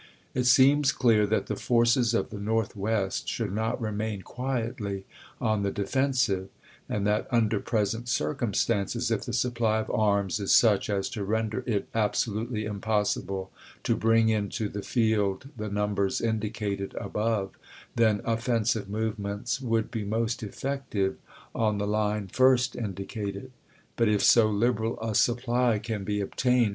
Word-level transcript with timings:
It 0.33 0.45
seems 0.45 0.91
clear 0.91 1.27
that 1.27 1.45
the 1.45 1.55
forces 1.55 2.15
of 2.15 2.31
the 2.31 2.39
Northwest 2.39 3.29
should 3.29 3.53
not 3.53 3.79
remain 3.79 4.23
quietly 4.23 5.05
on 5.39 5.61
the 5.61 5.71
defen 5.71 6.15
sive, 6.15 6.49
and 6.89 7.05
that 7.05 7.27
under 7.29 7.59
present 7.59 8.09
circumstances, 8.09 9.11
if 9.11 9.25
the 9.25 9.31
supply 9.31 9.77
of 9.77 9.91
arms 9.91 10.39
is 10.39 10.51
such 10.53 10.89
as 10.89 11.07
to 11.11 11.23
render 11.23 11.63
it 11.67 11.87
absolutely 11.93 12.65
impossible 12.65 13.51
to 13.83 13.95
bring 13.95 14.29
into 14.29 14.69
the 14.69 14.81
field 14.81 15.49
the 15.55 15.69
numbers 15.69 16.19
indicated 16.19 16.95
above, 16.95 17.51
then 17.95 18.21
MccieUan 18.21 18.23
offcusivc 18.23 18.85
movcmcuts 19.15 19.61
would 19.61 19.91
be 19.91 20.03
most 20.03 20.41
effective 20.41 21.17
on 21.53 21.77
the 21.77 21.85
line 21.85 22.25
*sc^tt!' 22.25 22.31
fii'st 22.35 22.75
indicated; 22.75 23.51
but 23.95 24.09
if 24.09 24.23
so 24.23 24.49
liberal 24.49 24.99
a 24.99 25.13
supply 25.13 25.77
can 25.77 26.03
be 26.03 26.21
obtained 26.21 26.69
^py^^i86i. 26.69 26.69